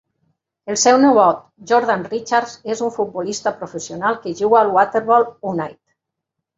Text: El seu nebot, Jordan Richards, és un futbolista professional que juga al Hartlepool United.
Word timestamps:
El 0.73 0.79
seu 0.83 0.97
nebot, 1.03 1.43
Jordan 1.73 2.07
Richards, 2.15 2.57
és 2.77 2.83
un 2.89 2.95
futbolista 2.97 3.55
professional 3.63 4.21
que 4.27 4.37
juga 4.45 4.63
al 4.65 4.77
Hartlepool 4.77 5.33
United. 5.57 5.83